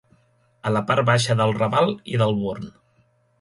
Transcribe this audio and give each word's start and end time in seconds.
A 0.69 0.71
la 0.75 0.81
part 0.87 1.05
baixa 1.09 1.35
del 1.41 1.53
Raval 1.59 1.93
i 2.15 2.19
del 2.23 2.35
Born 2.41 2.67